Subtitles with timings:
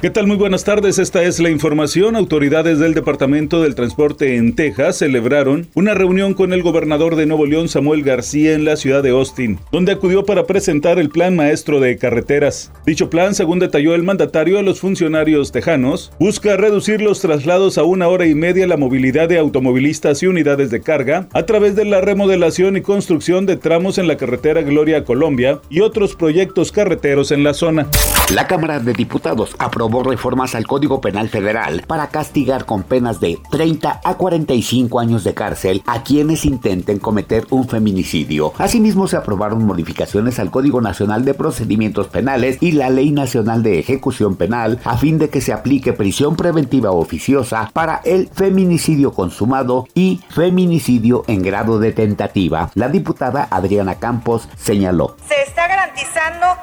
[0.00, 0.28] ¿Qué tal?
[0.28, 1.00] Muy buenas tardes.
[1.00, 2.14] Esta es la información.
[2.14, 7.46] Autoridades del Departamento del Transporte en Texas celebraron una reunión con el gobernador de Nuevo
[7.46, 11.80] León, Samuel García, en la ciudad de Austin, donde acudió para presentar el Plan Maestro
[11.80, 12.70] de Carreteras.
[12.86, 17.82] Dicho plan, según detalló el mandatario a los funcionarios tejanos, busca reducir los traslados a
[17.82, 21.84] una hora y media la movilidad de automovilistas y unidades de carga a través de
[21.84, 27.32] la remodelación y construcción de tramos en la carretera Gloria Colombia y otros proyectos carreteros
[27.32, 27.88] en la zona.
[28.32, 33.38] La Cámara de Diputados aprobó reformas al Código Penal Federal para castigar con penas de
[33.50, 38.52] 30 a 45 años de cárcel a quienes intenten cometer un feminicidio.
[38.58, 43.78] Asimismo, se aprobaron modificaciones al Código Nacional de Procedimientos Penales y la Ley Nacional de
[43.78, 49.86] Ejecución Penal a fin de que se aplique prisión preventiva oficiosa para el feminicidio consumado
[49.94, 52.70] y feminicidio en grado de tentativa.
[52.74, 55.16] La diputada Adriana Campos señaló.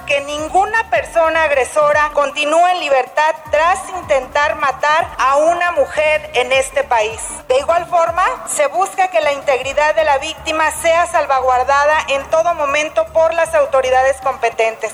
[0.05, 6.83] Que ninguna persona agresora continúe en libertad tras intentar matar a una mujer en este
[6.83, 7.19] país.
[7.47, 12.53] De igual forma, se busca que la integridad de la víctima sea salvaguardada en todo
[12.55, 14.93] momento por las autoridades competentes.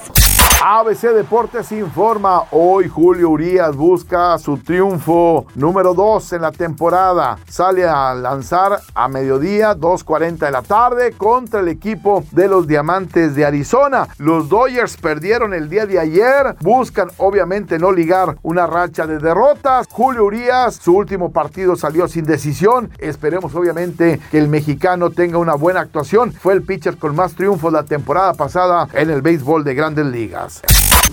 [0.64, 7.39] ABC Deportes informa, hoy Julio Urias busca su triunfo número 2 en la temporada.
[7.50, 13.34] Sale a lanzar a mediodía, 2.40 de la tarde, contra el equipo de los Diamantes
[13.34, 14.08] de Arizona.
[14.32, 19.88] Los Dodgers perdieron el día de ayer, buscan obviamente no ligar una racha de derrotas.
[19.92, 22.92] Julio Urias, su último partido salió sin decisión.
[22.98, 26.32] Esperemos obviamente que el mexicano tenga una buena actuación.
[26.32, 30.62] Fue el pitcher con más triunfos la temporada pasada en el béisbol de grandes ligas.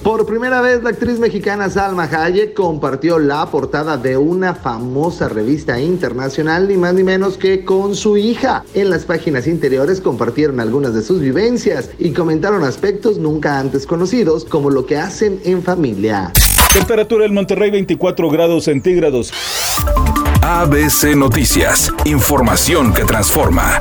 [0.03, 5.81] Por primera vez, la actriz mexicana Salma Hayek compartió la portada de una famosa revista
[5.81, 8.65] internacional, ni más ni menos que con su hija.
[8.75, 14.45] En las páginas interiores compartieron algunas de sus vivencias y comentaron aspectos nunca antes conocidos,
[14.45, 16.33] como lo que hacen en familia.
[16.72, 19.33] Temperatura en Monterrey 24 grados centígrados.
[20.43, 23.78] ABC Noticias, información que transforma.